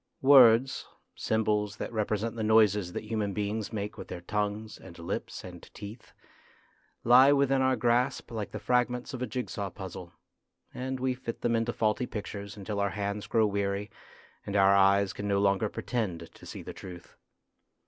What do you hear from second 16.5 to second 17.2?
the truth.